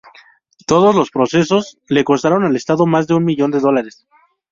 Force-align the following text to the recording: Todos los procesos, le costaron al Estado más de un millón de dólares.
Todos 0.65 0.95
los 0.95 1.11
procesos, 1.11 1.77
le 1.87 2.03
costaron 2.03 2.43
al 2.43 2.55
Estado 2.55 2.87
más 2.87 3.05
de 3.05 3.13
un 3.13 3.23
millón 3.23 3.51
de 3.51 3.59
dólares. 3.59 4.07